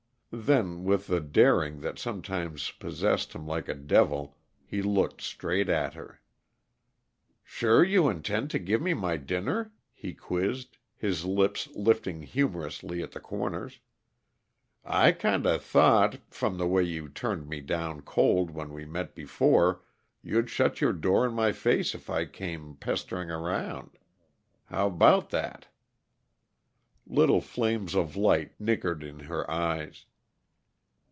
Then, 0.33 0.85
with 0.85 1.07
the 1.07 1.19
daring 1.19 1.81
that 1.81 1.99
sometimes 1.99 2.71
possessed 2.71 3.33
him 3.33 3.45
like 3.45 3.67
a 3.67 3.73
devil, 3.75 4.37
he 4.65 4.81
looked 4.81 5.21
straight 5.21 5.67
at 5.67 5.93
her. 5.95 6.21
"Sure 7.43 7.83
you 7.83 8.07
intend 8.07 8.49
to 8.51 8.57
give 8.59 8.81
me 8.81 8.93
my 8.93 9.17
dinner?" 9.17 9.73
he 9.93 10.13
quizzed, 10.13 10.77
his 10.95 11.25
lips' 11.25 11.67
lifting 11.75 12.21
humorously 12.21 13.03
at 13.03 13.11
the 13.11 13.19
corners. 13.19 13.81
"I 14.85 15.11
kinda 15.11 15.59
thought, 15.59 16.21
from 16.33 16.57
the 16.57 16.65
way 16.65 16.83
you 16.83 17.09
turned 17.09 17.49
me 17.49 17.59
down 17.59 17.99
cold 17.99 18.51
when 18.51 18.71
we 18.71 18.85
met 18.85 19.13
before, 19.13 19.81
you'd 20.23 20.49
shut 20.49 20.79
your 20.79 20.93
door 20.93 21.25
in 21.25 21.33
my 21.33 21.51
face 21.51 21.93
if 21.93 22.09
I 22.09 22.23
came 22.23 22.77
pestering 22.77 23.29
around. 23.29 23.97
How 24.67 24.87
about 24.87 25.31
that?" 25.31 25.67
Little 27.05 27.41
flames 27.41 27.95
of 27.95 28.15
light 28.15 28.57
nickered 28.61 29.03
in 29.03 29.19
her 29.27 29.43
eyes. 29.51 30.05